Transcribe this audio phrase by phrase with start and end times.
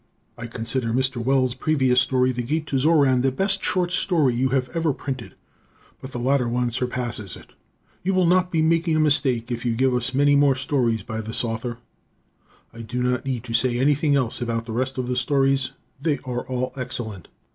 [0.35, 1.23] I considered Mr.
[1.23, 5.35] Wells' previous story, "The Gate to Xoran" the best short story you had ever printed,
[6.01, 7.51] but the later one surpasses it.
[8.01, 11.21] You will not be making a mistake if you give us many more stories by
[11.21, 11.77] this Author.
[12.73, 16.17] I do not need to say anything else about the rest of the stories they
[16.25, 17.27] are all excellent.